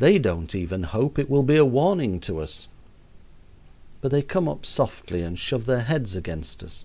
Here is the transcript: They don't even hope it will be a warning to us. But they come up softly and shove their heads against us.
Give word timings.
They 0.00 0.18
don't 0.18 0.54
even 0.54 0.82
hope 0.82 1.18
it 1.18 1.30
will 1.30 1.42
be 1.42 1.56
a 1.56 1.64
warning 1.64 2.20
to 2.20 2.40
us. 2.42 2.68
But 4.02 4.10
they 4.10 4.20
come 4.20 4.50
up 4.50 4.66
softly 4.66 5.22
and 5.22 5.38
shove 5.38 5.64
their 5.64 5.80
heads 5.84 6.14
against 6.14 6.62
us. 6.62 6.84